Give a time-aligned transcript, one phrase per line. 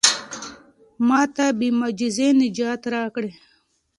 [1.07, 3.31] ما ته بې معجزې نجات راکړه.